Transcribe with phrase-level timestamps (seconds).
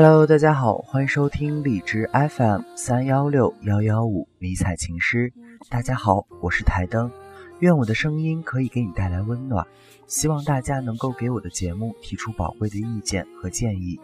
[0.00, 5.32] Hello，大家好，欢迎收听荔枝 FM 三幺六幺幺五迷彩情诗。
[5.68, 7.10] 大家好，我是台灯，
[7.58, 9.66] 愿我的声音可以给你带来温暖。
[10.06, 13.98] 希望大家能够给我的节目提出宝贵的意见和建议。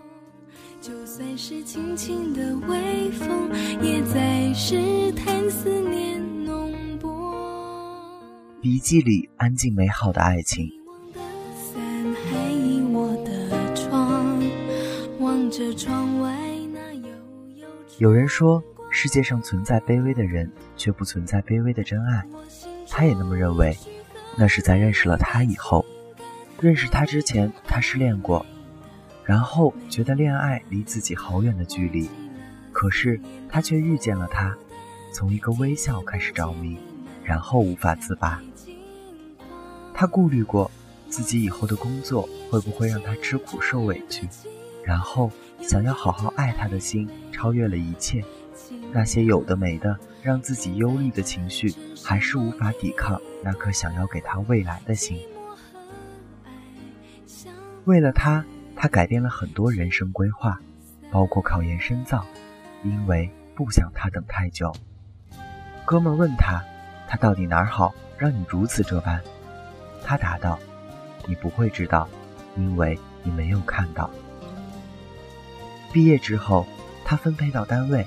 [0.81, 3.49] 就算是轻轻的微风，
[3.81, 7.09] 也在试探思念浓薄。
[8.61, 10.69] 笔记里安静美好的爱情，
[17.99, 22.25] 有人说世界上存在卑微的人，却不存在卑微的真爱。
[22.89, 23.77] 他也那么认为，
[24.37, 25.85] 那是在认识了他以后。
[26.61, 28.45] 认识他之前，他失恋过，
[29.25, 32.09] 然后觉得恋爱离自己好远的距离，
[32.73, 34.57] 可是他却遇见了他，
[35.13, 36.79] 从一个微笑开始着迷，
[37.25, 38.41] 然后无法自拔。
[39.93, 40.71] 他顾虑过
[41.09, 44.29] 自己以后的工作会不会让他吃苦受委屈，
[44.85, 45.31] 然后
[45.67, 48.23] 想要好好爱他的心超越了一切，
[48.93, 55.19] 那些有的没的让自己忧虑的情绪，还是无法抵抗那颗想要给他未来的心。
[57.87, 58.45] 为了他，
[58.77, 60.61] 他改变了很多人生规划，
[61.11, 62.25] 包括考研深造，
[62.83, 64.73] 因为不想他等太久。
[65.85, 66.63] 哥们问他，
[67.09, 69.21] 他到底哪儿好，让你如此这般？
[70.05, 70.59] 他答道
[71.27, 72.09] ：“你不会知道，
[72.57, 74.11] 因为你没有看到。”
[75.95, 76.67] 毕业之后，
[77.05, 78.05] 他分配到单位，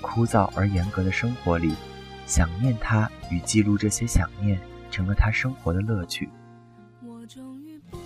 [0.00, 1.74] 枯燥而严格的生活里，
[2.24, 4.58] 想念他与记录这些想念，
[4.90, 6.30] 成了他生活的乐趣。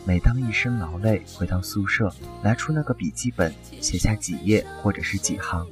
[0.05, 5.65] 每当一身劳累回到宿舍，拿出那个笔记本，写下几页或者是几行，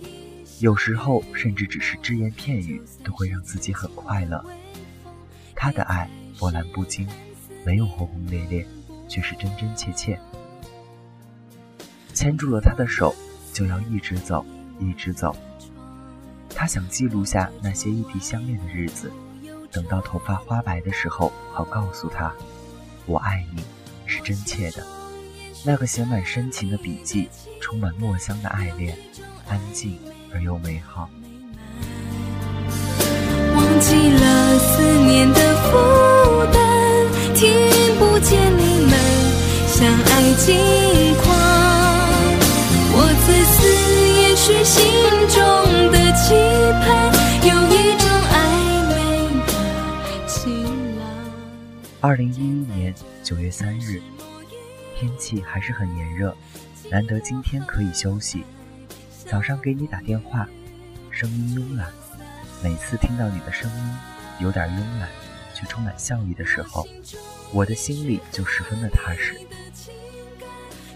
[0.60, 4.40] 有时候甚至只是只言片语，都会让自己很快乐。
[5.56, 6.08] 他的爱
[6.38, 7.08] 波澜不惊，
[7.66, 8.64] 没有轰轰烈烈，
[9.08, 10.16] 却是真真切切。
[12.14, 13.14] 牵住了他的手，
[13.58, 14.46] 就要一直走，
[14.78, 15.34] 一直走。
[16.54, 19.10] 他想记录下那些异地相恋的日子，
[19.72, 22.32] 等到头发花白的时候，好告诉他
[23.04, 23.64] ：“我爱你。”
[24.06, 24.86] 是真切的，
[25.64, 27.28] 那个写满深情的笔记，
[27.60, 28.96] 充满墨香的爱恋，
[29.48, 29.98] 安静
[30.32, 31.10] 而又美好。
[33.56, 35.76] 忘记了思念的负
[36.52, 37.50] 担，听
[37.98, 38.92] 不见你们
[39.66, 41.07] 相爱近
[52.08, 54.00] 二零一一年九月三日，
[54.96, 56.34] 天气还是很炎热，
[56.90, 58.44] 难得今天可以休息。
[59.30, 60.48] 早上给你打电话，
[61.10, 61.92] 声音慵懒。
[62.64, 63.96] 每次听到你的声音，
[64.40, 65.10] 有点慵懒，
[65.54, 66.88] 却充满笑意的时候，
[67.52, 69.38] 我的心里就十分的踏实。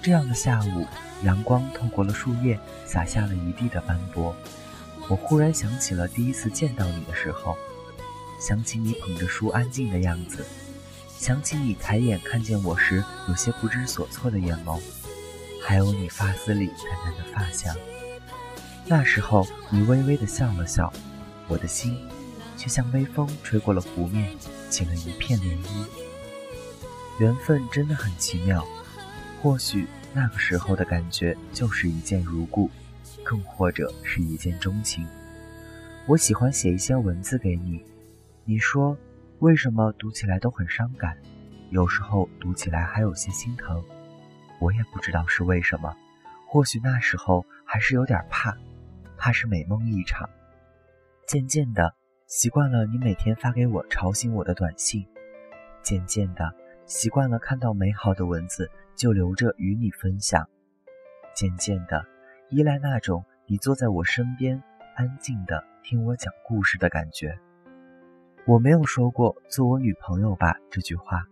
[0.01, 0.87] 这样的下午，
[1.25, 4.35] 阳光透过了树叶，洒下了一地的斑驳。
[5.09, 7.55] 我忽然想起了第一次见到你的时候，
[8.41, 10.43] 想起你捧着书安静的样子。
[11.23, 14.81] 想起你抬眼看见我时有些不知所措的眼眸，
[15.63, 17.73] 还有你发丝里淡淡的发香。
[18.89, 20.93] 那时候你微微的笑了笑，
[21.47, 21.97] 我的心
[22.57, 24.37] 却像微风吹过了湖面，
[24.69, 25.87] 起了一片涟漪。
[27.21, 28.67] 缘分真的很奇妙，
[29.41, 32.69] 或许那个时候的感觉就是一见如故，
[33.23, 35.07] 更或者是一见钟情。
[36.07, 37.81] 我喜欢写一些文字给你，
[38.45, 38.97] 你说。
[39.43, 41.19] 为什么读起来都很伤感？
[41.71, 43.85] 有时候读起来还有些心疼，
[44.61, 45.93] 我也不知道是为什么。
[46.47, 48.57] 或许那时候还是有点怕，
[49.19, 50.31] 怕是美梦一场。
[51.27, 51.93] 渐渐的，
[52.29, 55.03] 习惯了你每天发给我吵醒我的短信；
[55.83, 56.55] 渐渐的，
[56.87, 60.45] 习惯了看到美好的文字就留着与你分享；
[61.35, 62.07] 渐渐的，
[62.49, 64.63] 依赖那种你坐在我身边，
[64.95, 67.37] 安静的听我讲故事的感觉。
[68.45, 71.29] 我没有说过“做我女朋友吧”这句话，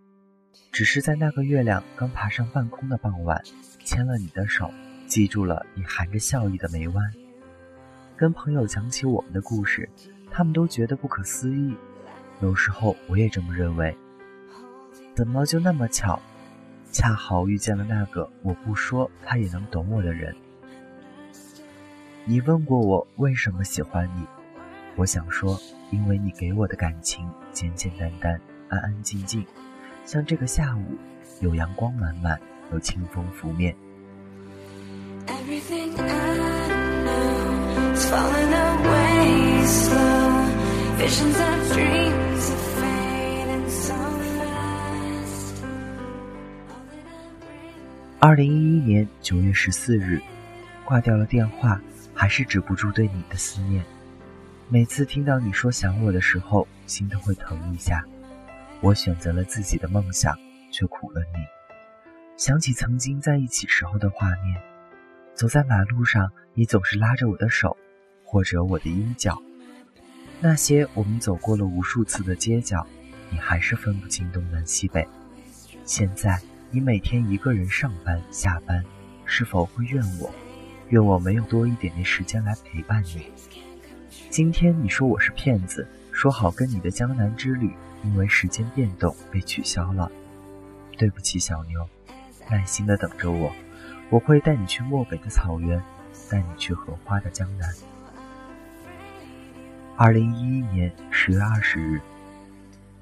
[0.71, 3.43] 只是在那个月亮刚爬上半空的傍晚，
[3.85, 4.71] 牵了你的手，
[5.09, 7.05] 记住了你含着笑意的眉弯。
[8.17, 9.91] 跟朋友讲起我们的故事，
[10.31, 11.75] 他们都觉得不可思议。
[12.41, 13.97] 有时候我也这么认为，
[15.17, 16.21] 怎么就那么巧？
[16.93, 20.35] 恰好遇见了那个我不说他也能懂我的人。
[22.25, 24.27] 你问过我为什么喜欢你，
[25.00, 25.58] 我想说，
[25.91, 28.38] 因为你给我的感情简简单单、
[28.69, 29.43] 安安静静，
[30.05, 30.99] 像这个下午，
[31.41, 32.38] 有阳光满满，
[32.70, 33.75] 有清风拂面。
[48.19, 50.20] 二零一一年九月十四日，
[50.85, 51.81] 挂掉了电话，
[52.12, 53.82] 还是止不住对你的思念。
[54.73, 58.05] 每次听到你说想我的时候，心都会疼一下。
[58.81, 60.39] 我选择了自己的梦想，
[60.71, 61.45] 却苦了你。
[62.37, 64.63] 想起曾经在一起时候的画面，
[65.35, 67.77] 走在马路上，你总是拉着我的手，
[68.25, 69.37] 或者我的衣角。
[70.39, 72.87] 那些我们走过了无数次的街角，
[73.29, 75.05] 你还是分不清东南西北。
[75.85, 76.41] 现在。
[76.73, 78.85] 你每天一个人上班下班，
[79.25, 80.33] 是否会怨我？
[80.91, 83.27] 怨我没有多一点点时间来陪伴你？
[84.29, 87.73] 今天你说我是骗子，说好跟你的江南之旅，
[88.05, 90.11] 因为时间变动被取消了。
[90.99, 91.89] 对不起，小妞，
[92.51, 93.53] 耐心的等着我，
[94.11, 95.81] 我会带你去漠北的草原，
[96.29, 97.73] 带你去荷花的江南。
[99.97, 102.01] 二零一一年十月二十日，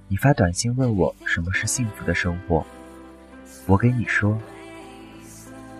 [0.08, 2.64] 你发短信问我什么是幸福的生活。
[3.66, 4.38] 我给你说，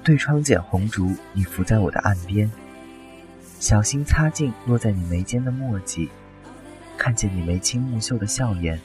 [0.03, 2.51] 对窗剪红烛，你伏在我的岸边，
[3.61, 6.09] 小心擦净落在你眉间的墨迹，
[6.97, 8.81] 看见你眉清目秀的笑颜，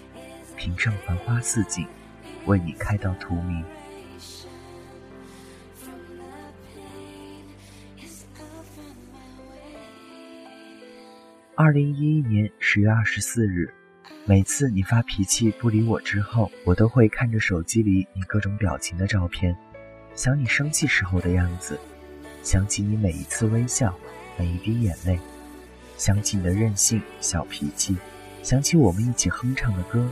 [0.58, 1.86] 屏上繁花似锦，
[2.48, 3.64] 为你开到荼蘼。
[11.56, 13.74] 二零一一年十月二十四日。
[14.26, 19.56] 每次你发脾气不理我之后，我都会看着手机里你各种表情的照片，
[20.16, 21.78] 想你生气时候的样子，
[22.42, 23.94] 想起你每一次微笑，
[24.38, 25.19] 每一滴眼泪，
[25.97, 27.95] 想起你的任性小脾气，
[28.41, 30.09] 想起我们一起哼唱的歌，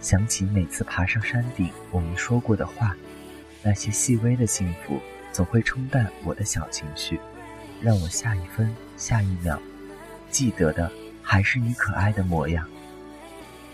[0.00, 2.96] 想起每次爬上山顶我们说过的话，
[3.62, 4.98] 那些细微的幸福
[5.32, 7.20] 总会冲淡我的小情绪，
[7.80, 9.60] 让我下一分下一秒
[10.30, 10.90] 记得的
[11.22, 12.66] 还是你可爱的模样。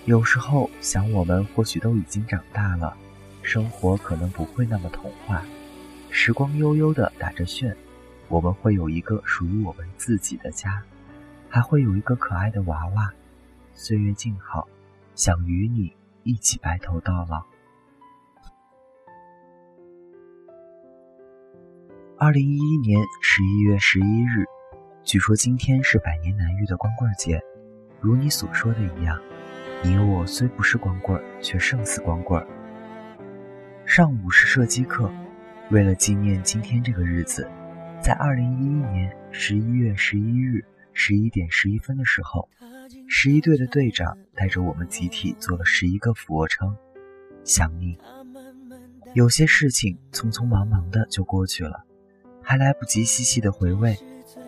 [0.05, 2.97] 有时候想，我们或许都已经长大了，
[3.43, 5.43] 生活可能不会那么童话。
[6.11, 7.77] 时光悠悠的打着旋，
[8.29, 10.83] 我们会有一个属于我们自己的家，
[11.49, 13.13] 还会有一个可爱的娃娃。
[13.75, 14.67] 岁月静好，
[15.15, 15.93] 想与你
[16.23, 17.45] 一起白头到老。
[22.19, 24.47] 二零一一年十一月十一日，
[25.05, 27.41] 据说今天是百年难遇的光棍节，
[28.01, 29.21] 如你所说的一样。
[29.85, 32.45] 你我虽不是光棍，却胜似光棍。
[33.85, 35.13] 上午是射击课，
[35.71, 37.47] 为了纪念今天这个日子，
[38.07, 42.49] 在二零一一年十一月十一日十一点十一分的时候，
[43.09, 46.77] 十一队的队长带着我们集体做了十一个俯卧撑，
[47.43, 47.99] 想你。
[49.15, 51.85] 有些事情匆匆忙忙的就过去了，
[52.41, 53.99] 还来不及细细的回味，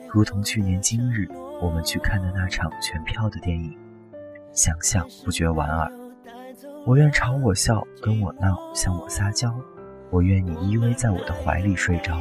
[0.08, 1.26] 如同去年今日
[1.60, 3.76] 我们去看的那场全票的电影。
[4.52, 5.90] 想想不觉莞尔，
[6.86, 9.52] 我愿朝我笑，跟我闹，向我撒娇。
[10.10, 12.16] 我愿你依偎在我的怀里睡着，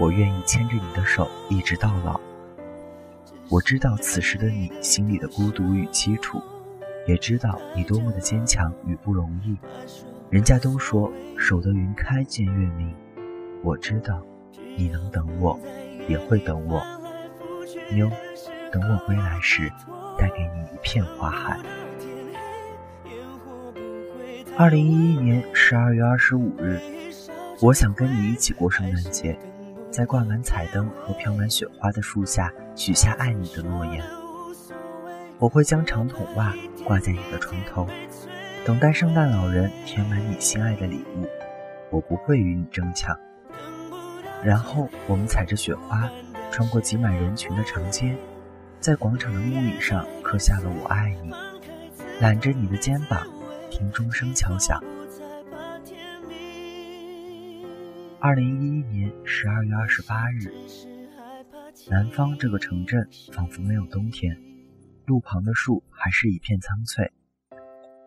[0.00, 2.20] 我愿意牵着你的手一直到老。
[3.48, 6.42] 我知道此时的你心里的孤独与凄楚，
[7.06, 9.56] 也知道你多么的坚强与不容易。
[10.30, 12.94] 人家都说守得云开见月明，
[13.62, 14.22] 我知道
[14.76, 15.58] 你能等我，
[16.08, 16.82] 也会等我。
[17.92, 18.10] 妞，
[18.72, 19.70] 等我归来时。
[20.16, 21.58] 带给你一片花海。
[24.56, 26.78] 二零一一年十二月二十五日，
[27.60, 29.36] 我想跟你一起过圣诞节，
[29.94, 34.02] 在挂满彩灯和飘满雪花的树下许下爱你的诺言。
[35.38, 36.52] 我会将长筒袜
[36.84, 37.86] 挂在你的床头，
[38.64, 41.28] 等待圣诞老人填满你心爱的礼物。
[41.90, 43.16] 我不会与你争抢。
[44.42, 46.10] 然后我们踩着雪花，
[46.50, 48.16] 穿过挤满人群的长街。
[48.80, 51.32] 在广场的木椅上刻下了“我爱你”，
[52.20, 53.24] 揽着你的肩膀，
[53.70, 54.82] 听钟声敲响。
[58.24, 60.50] 二零一一年十二月二十八日，
[61.90, 64.34] 南方这个城镇仿佛没有冬天，
[65.04, 67.12] 路旁的树还是一片苍翠。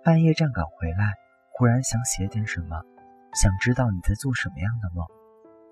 [0.03, 1.13] 半夜站岗回来，
[1.53, 2.81] 忽然想写点什么，
[3.35, 5.05] 想知道你在做什么样的梦。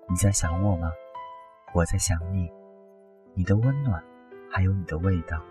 [0.08, 0.92] 你在想我吗？
[1.74, 2.48] 我在想你，
[3.34, 4.00] 你的温暖。
[4.48, 5.42] 还有你的味道。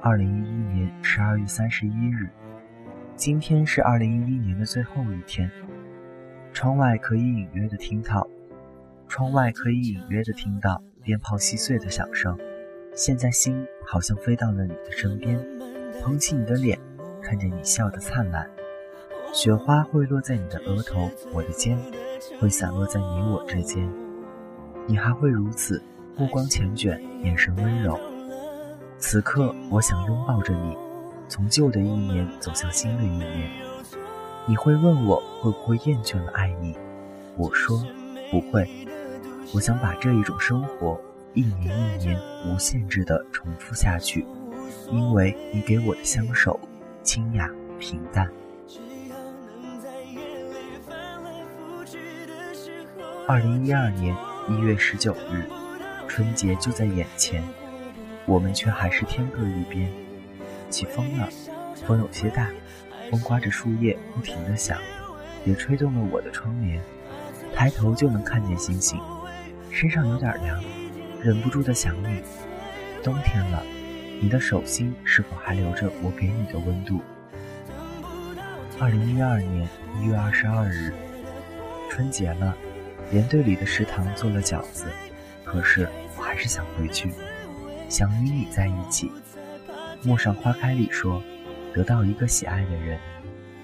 [0.00, 2.30] 二零一一年十二月三十一日，
[3.24, 5.48] 今天是二零一一年的最后一天，
[6.52, 8.26] 窗外可以隐约的听到，
[9.06, 12.36] 窗外可以隐约的听到鞭炮细碎的响声。
[12.96, 15.38] 现在心好像飞到了你的身边，
[16.02, 16.76] 捧起你的脸，
[17.22, 18.44] 看着你笑得灿烂。
[19.32, 21.78] 雪花会落在你的额头，我的肩，
[22.40, 23.88] 会散落在你我之间。
[24.88, 25.80] 你还会如此，
[26.16, 27.96] 目光缱绻，眼神温柔。
[28.98, 30.76] 此刻，我想拥抱着你，
[31.32, 33.50] 从旧的一年走向新的一年。
[34.46, 36.76] 你会问我会不会厌倦了爱你？
[37.38, 37.82] 我说
[38.30, 38.68] 不会。
[39.54, 41.00] 我想把这一种生活。
[41.32, 44.26] 一年一年无限制的重复下去，
[44.90, 46.60] 因为你给我的相守
[47.02, 48.30] 清雅平淡。
[53.26, 54.14] 二零一二年
[54.50, 55.48] 一月十九日，
[56.06, 57.42] 春节就在眼前，
[58.26, 59.90] 我们却还是天各一边。
[60.72, 61.28] 起风了，
[61.86, 62.48] 风有些大，
[63.10, 64.78] 风刮着树叶不停地响，
[65.44, 66.82] 也吹动了我的窗帘。
[67.54, 68.98] 抬头就能看见星星，
[69.70, 70.58] 身上有点凉。
[71.20, 72.22] 忍不住的想你，
[73.04, 73.62] 冬天了，
[74.20, 77.00] 你的手心是否还留着我给你的温度？
[78.80, 79.68] 二零一二年
[80.00, 80.92] 一月二十二日，
[81.90, 82.56] 春节了，
[83.12, 84.86] 连队里的食堂做了饺子，
[85.44, 87.12] 可是我还是想回去，
[87.88, 89.12] 想与你在一起。
[90.04, 91.22] 陌上花开里说，
[91.74, 92.98] 得到一个喜爱的人，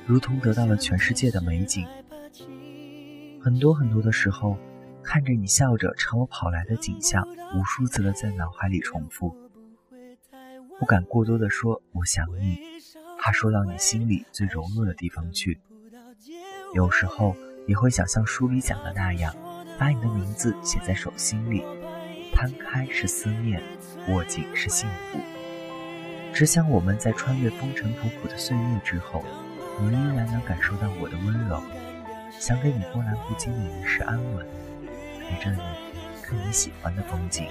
[0.06, 1.86] 如同得到了全世界的美景。
[3.40, 4.58] 很多很多的时候。
[5.00, 9.34] 看着你笑着朝我跑来的景象，无数次的在脑海里重复，
[10.78, 12.58] 不敢过多的说我想你，
[13.18, 15.60] 怕说到你心里最柔弱的地方去。
[16.74, 17.34] 有时候
[17.66, 19.34] 也会想像书里讲的那样，
[19.78, 21.62] 把你的名字写在手心里，
[22.34, 23.62] 摊开是思念，
[24.10, 25.37] 握紧是幸福。
[26.38, 29.24] 只想我们在穿越风尘仆仆的岁月之后，
[29.80, 31.60] 你依然能感受到我的温柔，
[32.38, 34.46] 想给你波澜不惊的一世安稳。
[35.20, 35.58] 陪着你
[36.22, 37.48] 看你喜欢的风景。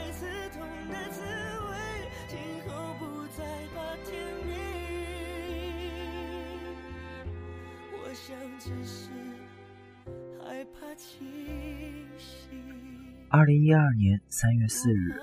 [13.28, 15.20] 二零一二年三月四日，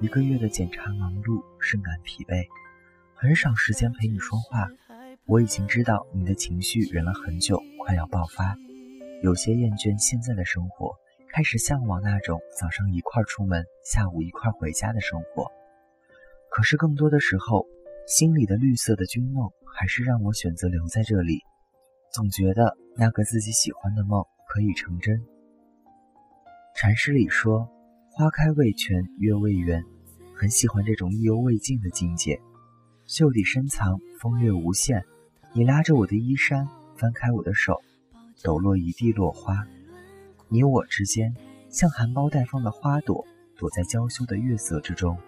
[0.00, 2.46] 一个月的检查忙碌，深感疲惫，
[3.22, 4.66] 很少时间陪你说话。
[5.26, 8.56] 我已经知道你的情绪忍了很久，快要爆发，
[9.22, 10.96] 有些厌倦现在的生活。
[11.28, 15.52] 开始向往那种早上一块出门，下午一块回家的生活。
[16.50, 17.64] 可是更多的时候，
[18.08, 21.42] 心里的绿色的君梦还是让我选择留在这里。
[22.12, 25.24] 总觉得那个自己喜欢的梦可以成真。
[26.74, 27.70] 禅师里说
[28.10, 29.80] ：“花开未全，月未圆。”
[30.34, 32.40] 很喜欢这种意犹未尽的境界。
[33.06, 35.04] 袖底深藏风月无限。
[35.52, 37.82] 你拉着我的衣衫，翻开我的手，
[38.42, 39.66] 抖落一地落花。
[40.48, 41.34] 你我之间，
[41.68, 45.18] 像含苞待放的花朵，躲在娇羞的月色之中。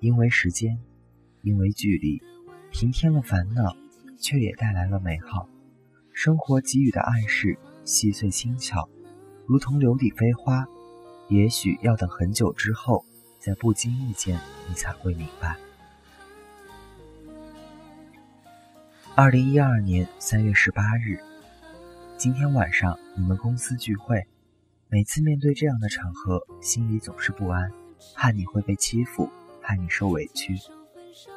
[0.00, 0.78] 因为时间，
[1.42, 2.20] 因为距离，
[2.70, 3.74] 平添了烦恼，
[4.18, 5.48] 却也带来了美好。
[6.12, 8.88] 生活给予的暗示，细碎轻巧，
[9.46, 10.66] 如同流底飞花。
[11.28, 13.04] 也许要等很久之后，
[13.38, 15.56] 在不经意间，你才会明白。
[19.18, 21.18] 二零一二年三月十八日，
[22.18, 24.22] 今天晚上你们公司聚会。
[24.90, 27.72] 每次面对这样的场合，心里总是不安，
[28.14, 29.30] 怕你会被欺负，
[29.62, 30.54] 怕你受委屈。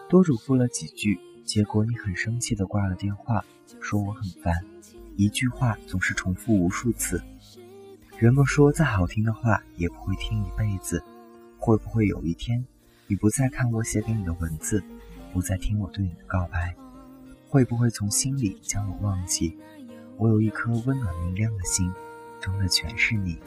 [0.10, 3.46] 多嘱咐了几句，结果你很生气的挂了电话，
[3.80, 4.54] 说我很烦。
[5.16, 7.24] 一句话总是重复无数次。
[8.18, 11.02] 人们说，再好听的话也不会听一辈子。
[11.58, 12.66] 会不会有一天，
[13.08, 14.84] 你不再看我写给你的文字，
[15.32, 16.76] 不再听我对你的告白？
[17.50, 19.58] 会不会从心里将我忘记？
[20.18, 21.92] 我有一颗温暖明亮的心。
[22.40, 23.38] 装的全是你，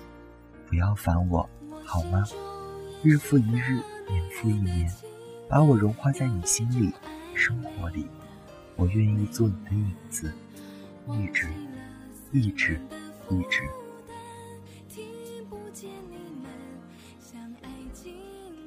[0.66, 1.48] 不要烦我，
[1.82, 2.22] 好吗？
[3.02, 4.86] 日复一日，年复一年，
[5.48, 6.92] 把我融化在你心里、
[7.34, 8.06] 生活里。
[8.76, 10.30] 我愿意做你的影子，
[11.08, 11.48] 一直，
[12.32, 12.78] 一直，
[13.30, 13.62] 一直。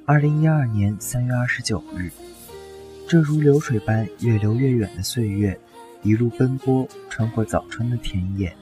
[0.04, 2.10] 二零一二年三月二十九日，
[3.08, 5.56] 这如流水般越流越远的岁月，
[6.02, 8.52] 一路奔波，穿过早春的田野。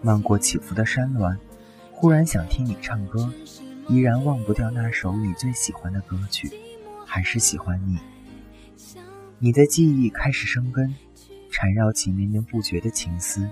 [0.00, 1.36] 漫过起伏的山峦，
[1.92, 3.30] 忽然想听你唱歌，
[3.86, 6.50] 依然忘不掉那首你最喜欢的歌曲，
[7.04, 7.98] 还是喜欢你。
[9.38, 10.94] 你的记忆开始生根，
[11.50, 13.46] 缠绕起绵绵不绝的情思，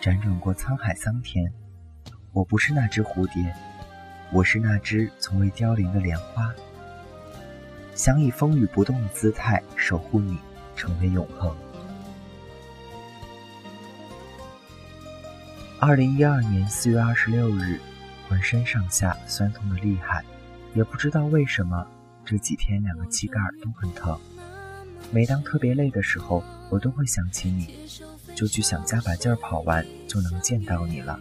[0.00, 1.52] 辗转过沧海桑田。
[2.32, 3.52] 我不是那只蝴蝶，
[4.32, 6.54] 我是那只从未凋零的莲花，
[7.96, 10.36] 想以风雨不动的姿态守护你，
[10.76, 11.56] 成为永恒。
[15.80, 17.80] 二零一二年四月二十六日，
[18.28, 20.22] 浑身上下酸痛的厉害，
[20.74, 21.86] 也不知道为什么，
[22.22, 24.18] 这几天两个膝盖都很疼。
[25.10, 27.88] 每当特别累的时候，我都会想起你，
[28.34, 31.18] 就去想加把劲儿跑完就能见到你了。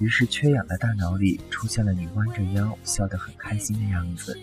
[0.00, 4.36] 于是缺氧的大脑里出现了你弯着腰笑得很开心的样子。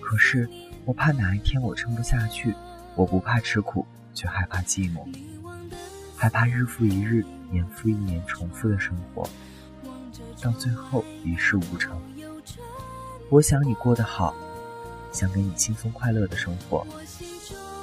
[0.00, 0.48] 可是
[0.84, 2.54] 我怕哪一天我撑不下去，
[2.94, 5.06] 我不怕吃苦，却害怕寂寞，
[6.16, 7.24] 害怕日复一日。
[7.52, 9.28] 年复一年重复的生活，
[10.40, 12.00] 到最后一事无成。
[13.28, 14.34] 我想你过得好，
[15.12, 16.86] 想给你轻松快乐的生活。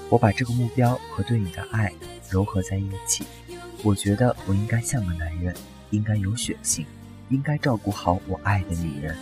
[0.10, 1.94] 我把这个目标和对你的爱
[2.28, 3.28] 糅合在一起。
[3.84, 5.54] 我觉得我应该像个男人，
[5.92, 6.84] 应该有血性，
[7.30, 9.16] 应该照顾好我爱的女人。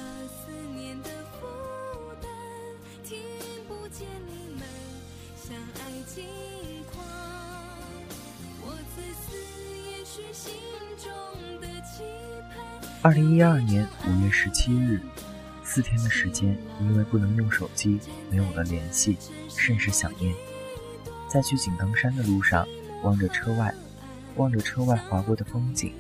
[13.03, 15.01] 二零一二年五月十七日，
[15.63, 17.99] 四天的时间，因为不能用手机，
[18.29, 19.17] 没有了联系，
[19.49, 20.35] 甚是想念。
[21.29, 22.67] 在去井冈山的路上，
[23.03, 23.73] 望着车外，
[24.35, 25.93] 望着车外划过的风景，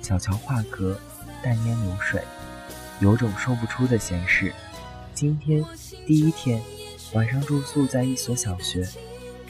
[0.00, 1.00] 小桥画阁，
[1.42, 2.22] 淡烟流水，
[3.00, 4.52] 有种说不出的闲适。
[5.14, 5.64] 今天
[6.06, 6.62] 第一天，
[7.14, 8.86] 晚上住宿在一所小学，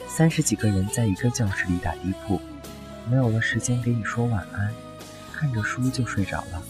[0.07, 2.41] 三十几个人在一个教室里打地铺，
[3.09, 4.73] 没有了时间给你说晚安，
[5.31, 6.63] 看着书就睡着了。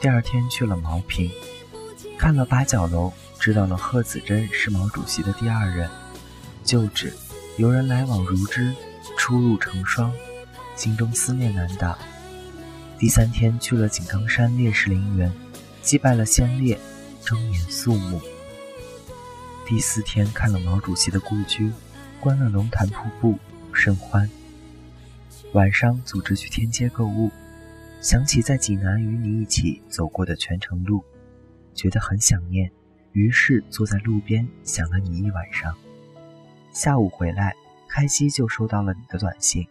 [0.00, 1.30] 第二天去了茅坪，
[2.18, 5.88] 看了八角楼，知道了贺子珍是毛主席的第二任。
[6.62, 7.12] 旧址，
[7.56, 8.74] 游人来往如织，
[9.16, 10.12] 出入成双，
[10.76, 11.96] 心中思念难挡。
[12.98, 15.32] 第三天去了井冈山烈士陵园，
[15.82, 16.78] 祭拜了先烈，
[17.24, 18.20] 庄严肃穆。
[19.68, 21.70] 第四天看了毛主席的故居，
[22.22, 23.38] 观了龙潭瀑布，
[23.70, 24.26] 甚欢。
[25.52, 27.30] 晚上组织去天街购物。
[28.00, 31.04] 想起在济南与你一起走过的全程路，
[31.74, 32.72] 觉得很想念，
[33.12, 35.76] 于是坐在路边想了你一晚上。
[36.72, 37.54] 下午回来，
[37.90, 39.68] 开机就收到了你的短信，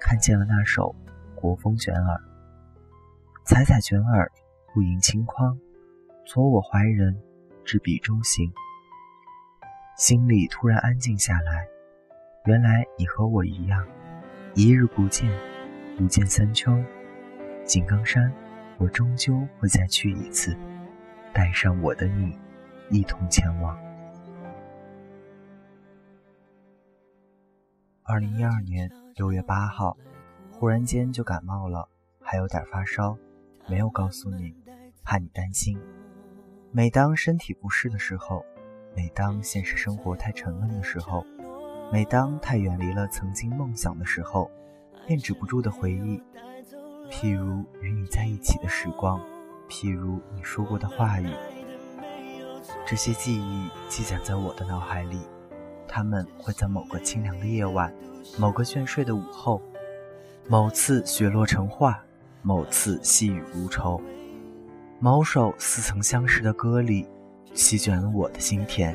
[0.00, 0.96] 看见了那首
[1.38, 2.16] 《国风卷耳》，
[3.44, 4.32] 采采卷耳，
[4.72, 5.58] 不盈顷筐，
[6.26, 7.14] 搓我怀人，
[7.62, 8.50] 执笔中行。
[9.96, 11.68] 心里突然安静下来，
[12.46, 13.86] 原来你和我一样，
[14.52, 15.30] 一日不见，
[15.96, 16.76] 不见三秋。
[17.64, 18.32] 井冈山，
[18.76, 20.56] 我终究会再去一次，
[21.32, 22.36] 带上我的你，
[22.90, 23.78] 一同前往。
[28.02, 29.96] 二零一二年六月八号，
[30.50, 31.88] 忽然间就感冒了，
[32.20, 33.16] 还有点发烧，
[33.68, 34.56] 没有告诉你，
[35.04, 35.80] 怕你担心。
[36.72, 38.44] 每当身体不适的时候，
[38.96, 41.26] 每当现实生活太沉闷的时候，
[41.92, 44.50] 每当太远离了曾经梦想的时候，
[45.06, 46.22] 便止不住的回忆。
[47.10, 49.20] 譬如与你在一起的时光，
[49.68, 51.28] 譬如你说过的话语，
[52.86, 55.18] 这些记忆积攒在我的脑海里，
[55.88, 57.92] 他们会在某个清凉的夜晚，
[58.38, 59.60] 某个倦睡的午后，
[60.48, 62.00] 某次雪落成画，
[62.42, 64.00] 某次细雨如愁，
[65.00, 67.06] 某首似曾相识的歌里，
[67.54, 68.94] 席卷了我的心田，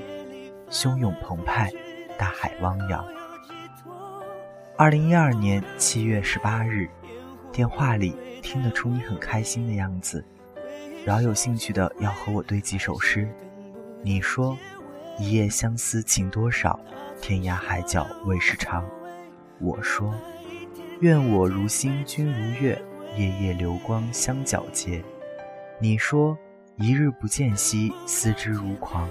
[0.70, 1.72] 汹涌澎湃，
[2.18, 3.06] 大海汪洋。
[4.76, 6.88] 二零一二年七月十八日。
[7.52, 10.24] 电话里听得出你很开心的样子，
[11.04, 13.28] 饶有兴趣的要和我对几首诗。
[14.04, 14.56] 你说
[15.18, 16.80] ：“一夜相思情多少，
[17.20, 18.86] 天涯海角未是长。”
[19.60, 20.14] 我说
[21.02, 22.80] ：“愿我如星君如月，
[23.18, 25.04] 夜夜流光相皎洁。”
[25.82, 26.38] 你说
[26.80, 29.10] ：“一日不见兮，思之如狂。”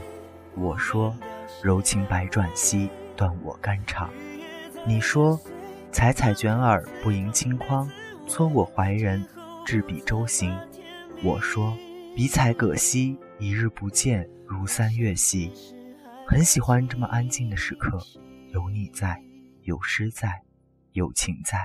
[0.56, 1.14] 我说
[1.62, 4.10] ：“柔情百转兮，断我肝肠。”
[4.86, 5.38] 你说
[5.92, 7.86] ：“采采卷耳，不盈轻筐。”
[8.26, 9.24] 搓我怀人，
[9.64, 10.58] 执笔周行。
[11.22, 11.76] 我说：
[12.14, 15.52] 笔彩葛兮，一日不见，如三月兮。
[16.26, 17.98] 很喜欢这么安静的时刻，
[18.52, 19.22] 有你在，
[19.62, 20.42] 有诗在，
[20.92, 21.58] 有情在。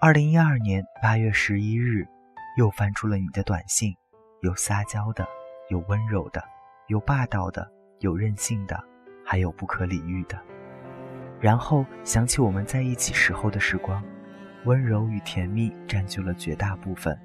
[0.00, 2.06] 二零一二年八月十一日，
[2.58, 3.94] 又翻出了你的短信，
[4.40, 5.24] 有撒娇的，
[5.68, 6.42] 有温柔的，
[6.88, 8.82] 有霸道的，有任性的，
[9.24, 10.36] 还有不可理喻的。
[11.40, 14.02] 然后想起我们在一起时候的时光。
[14.64, 17.16] 温柔与甜蜜占据了绝大部分，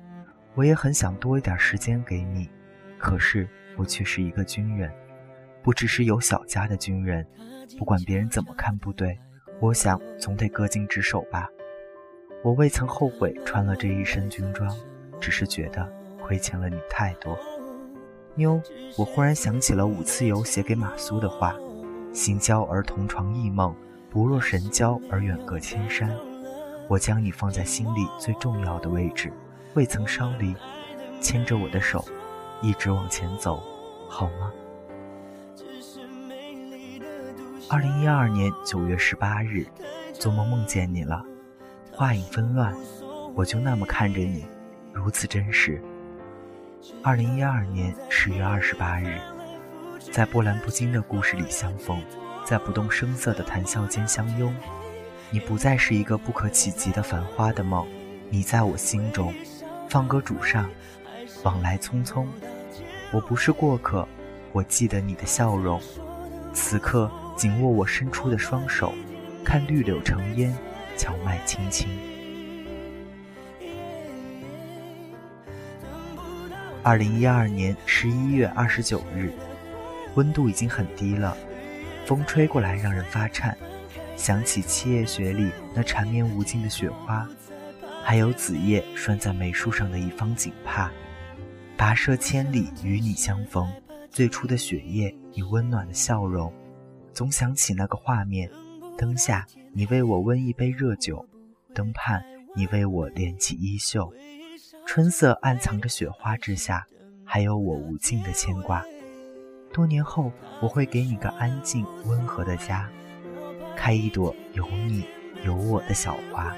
[0.54, 2.48] 我也很想多一点时间给你，
[3.00, 4.94] 可是我却是一个军人，
[5.64, 7.28] 不只是有小家的军人。
[7.80, 9.20] 不管别人怎么看不对，
[9.60, 11.50] 我想总得恪尽职守吧。
[12.44, 14.70] 我未曾后悔穿了这一身军装，
[15.24, 15.90] 只是觉得
[16.22, 17.40] 亏欠了你太多。
[18.36, 18.62] 妞，
[18.98, 21.56] 我忽然想起了五次游写给马苏的话：
[22.12, 23.74] 心交而同床异梦，
[24.10, 26.14] 不若神交而远隔千山。
[26.90, 29.32] 我将你放在心里最重要的位置，
[29.76, 30.54] 未曾稍离，
[31.22, 32.04] 牵着我的手，
[32.62, 33.64] 一直往前走，
[34.10, 34.52] 好吗？
[37.70, 39.66] 二零一二年九月十八日，
[40.12, 41.24] 做梦梦见你了，
[41.94, 42.76] 画影纷乱，
[43.34, 44.46] 我就那么看着你，
[44.94, 45.82] 如此真实。
[47.02, 49.20] 二零一二年十月二十八日，
[50.12, 52.02] 在波澜不惊的故事里相逢，
[52.46, 54.54] 在不动声色的谈笑间相拥。
[55.32, 57.88] 你不再是一个不可企及的繁花的梦，
[58.30, 59.34] 你在我心中，
[59.90, 60.70] 放歌主上，
[61.44, 62.28] 往来匆匆。
[63.12, 64.08] 我不是过客，
[64.52, 65.82] 我记得你的笑容，
[66.54, 67.12] 此刻。
[67.36, 68.94] 紧握我伸出的双手，
[69.44, 70.56] 看绿柳成烟，
[70.96, 71.90] 荞麦青青。
[76.84, 79.32] 二零一二年十一月二十九日，
[80.16, 81.38] 温度已经很低了，
[82.06, 83.58] 风吹过来让人发颤。
[84.18, 87.26] 想起七叶雪里那缠绵无尽的雪花，
[88.04, 90.92] 还有子夜拴在梅树上的一方锦帕，
[91.78, 93.72] 跋涉千里与你相逢。
[94.12, 96.52] 最初的雪夜，你温暖的笑容。
[97.14, 98.52] 总想起那个画面：
[98.98, 101.26] 灯下，你为我温一杯热酒；
[101.74, 102.22] 灯畔，
[102.54, 104.14] 你为我敛起衣袖。
[104.86, 106.86] 春色暗藏着雪花之下，
[107.26, 108.84] 还有我无尽的牵挂。
[109.72, 112.88] 多年后，我会给你个安静温和的家，
[113.76, 115.06] 开一朵有你
[115.44, 116.56] 有我的小花。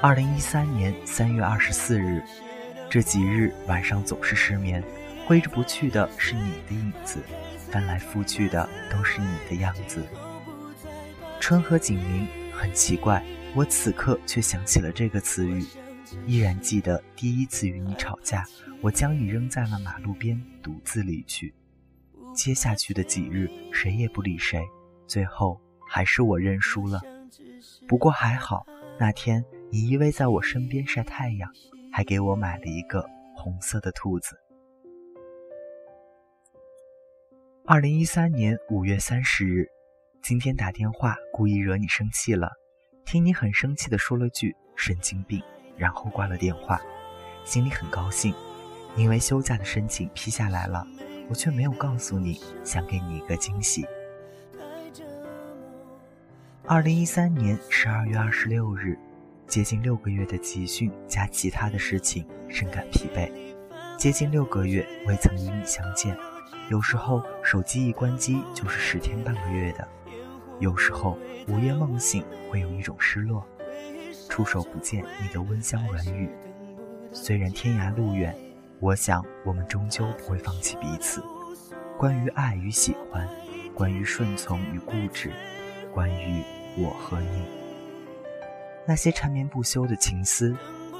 [0.00, 2.22] 二零一三年三月二十四日，
[2.88, 4.82] 这几日晚上总是失眠。
[5.26, 7.18] 挥之不去的是你的影子，
[7.70, 10.04] 翻来覆去的都是你的样子。
[11.38, 12.26] 春和景明
[12.60, 13.24] 很奇怪，
[13.56, 15.64] 我此刻却想起了这个词语，
[16.26, 18.44] 依然记得第一次与你吵架，
[18.82, 21.54] 我将你扔在了马路边，独自离去。
[22.34, 24.60] 接下去的几日，谁也不理谁，
[25.06, 27.00] 最后还是我认输了。
[27.88, 28.66] 不过还好，
[28.98, 31.50] 那天你依偎在我身边晒太阳，
[31.90, 34.38] 还给我买了一个红色的兔子。
[37.64, 39.66] 二零一三年五月三十日，
[40.22, 42.50] 今天打电话故意惹你生气了，
[43.06, 45.42] 听你很生气的说了句“神经病”，
[45.78, 46.78] 然后挂了电话，
[47.44, 48.34] 心里很高兴，
[48.96, 50.86] 因为休假的申请批下来了，
[51.28, 53.86] 我却没有告诉你，想给你一个惊喜。
[56.66, 58.96] 二零一三年十二月二十六日，
[59.48, 63.32] 接近六个月的集训加其他的事情，深感疲惫，
[63.96, 66.16] 接近六个月未曾与你相见。
[66.68, 69.88] 有时候手机一关机就是十天半个月的，
[70.60, 71.18] 有时候
[71.48, 73.42] 午夜梦醒会有一种失落，
[74.28, 76.30] 触手不见你的温香软语。
[77.12, 78.36] 虽然天涯路远，
[78.78, 81.22] 我想我们终究不会放弃彼此。
[81.96, 83.26] 关于爱与喜欢，
[83.74, 85.32] 关于顺从与固执，
[85.94, 86.42] 关于
[86.76, 87.42] 我和你，
[88.86, 90.54] 那些缠绵不休的情思，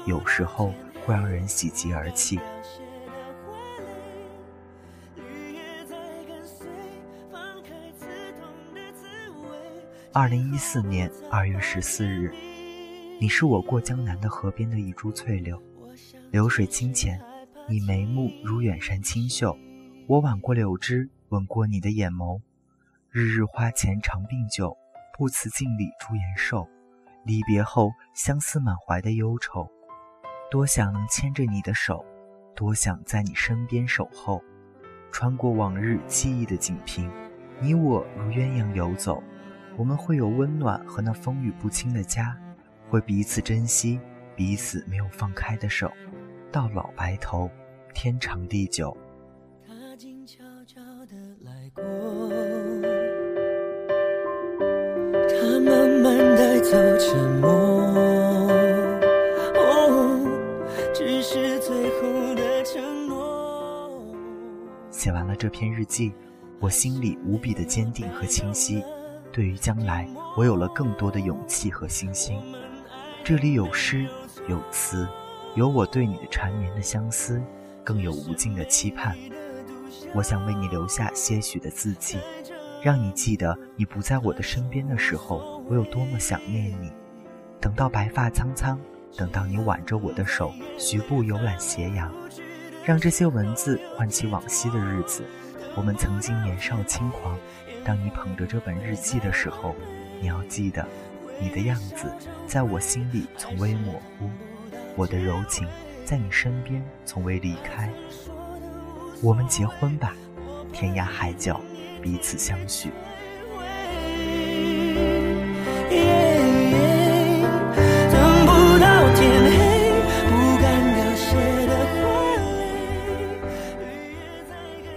[0.07, 0.73] 有时候
[1.05, 2.39] 会让人喜极而泣。
[10.13, 12.33] 二零一四年二月十四日，
[13.17, 15.57] 你是我过江南的河边的一株翠柳，
[16.31, 17.17] 流水清浅，
[17.69, 19.57] 你眉目如远山清秀。
[20.07, 22.41] 我挽过柳枝，吻过你的眼眸。
[23.09, 24.75] 日日花前常并酒，
[25.17, 26.67] 不辞镜里朱颜瘦。
[27.23, 29.65] 离别后，相思满怀的忧愁。
[30.49, 32.03] 多想能牵着你的手，
[32.53, 34.43] 多想在你身边守候。
[35.09, 37.09] 穿过往日记忆的锦屏，
[37.61, 39.23] 你我如鸳鸯游走。
[39.77, 42.37] 我们会有温暖和那风雨不侵的家，
[42.89, 43.99] 会彼此珍惜
[44.35, 45.91] 彼此没有放开的手，
[46.51, 47.49] 到老白头，
[47.93, 48.95] 天长地久。
[55.29, 58.49] 他慢慢带走沉默，
[60.93, 63.89] 只是最后的承诺。
[64.91, 66.13] 写完了这篇日记，
[66.59, 68.83] 我心里无比的坚定和清晰。
[69.31, 72.37] 对于将来，我有了更多的勇气和信心。
[73.23, 74.05] 这里有诗，
[74.47, 75.07] 有词，
[75.55, 77.41] 有我对你的缠绵的相思，
[77.83, 79.15] 更有无尽的期盼。
[80.13, 82.19] 我想为你留下些许的字迹，
[82.83, 86.91] 让你记得你不在我的身边的时候，我有多么想念你。
[87.59, 88.79] 等到白发苍苍，
[89.15, 92.11] 等到你挽着我的手，徐步游览斜阳，
[92.83, 95.23] 让这些文字唤起往昔的日子。
[95.75, 97.37] 我们曾经年少轻狂。
[97.83, 99.75] 当你捧着这本日记的时候，
[100.19, 100.85] 你要记得，
[101.39, 102.13] 你的样子
[102.47, 104.29] 在我心里从未模糊，
[104.95, 105.67] 我的柔情
[106.05, 107.89] 在你身边从未离开。
[109.23, 110.15] 我们结婚吧，
[110.71, 111.59] 天涯海角，
[112.01, 112.91] 彼此相许。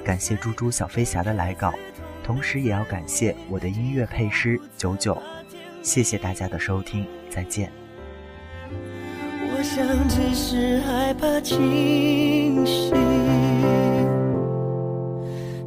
[0.05, 1.73] 感谢猪猪小飞侠的来稿。
[2.25, 5.17] 同时也要感谢我的音乐配师九九。
[5.83, 7.71] 谢谢大家的收听，再见。
[8.71, 12.91] 我想只是害怕清醒，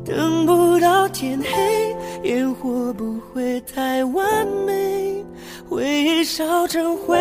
[0.04, 1.96] 等不到天黑，
[2.28, 5.24] 烟火不会太完美，
[5.70, 7.20] 回忆烧成灰，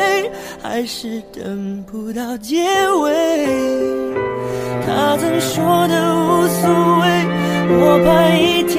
[0.63, 2.65] 还是等不到结
[3.03, 3.47] 尾。
[4.87, 6.69] 他曾说的无所
[7.01, 7.07] 谓，
[7.69, 8.76] 我怕一天